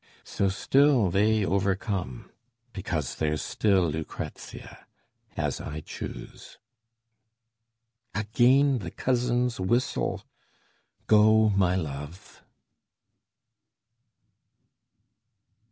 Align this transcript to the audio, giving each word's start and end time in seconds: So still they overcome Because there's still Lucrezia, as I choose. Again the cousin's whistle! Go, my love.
So 0.23 0.49
still 0.49 1.11
they 1.11 1.45
overcome 1.45 2.31
Because 2.73 3.17
there's 3.17 3.43
still 3.43 3.87
Lucrezia, 3.87 4.87
as 5.37 5.61
I 5.61 5.81
choose. 5.81 6.57
Again 8.15 8.79
the 8.79 8.89
cousin's 8.89 9.59
whistle! 9.59 10.23
Go, 11.05 11.49
my 11.49 11.75
love. 11.75 12.43